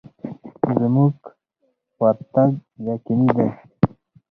[0.79, 1.13] زموږ
[2.01, 2.51] ورتګ
[2.91, 3.47] یقیني دی.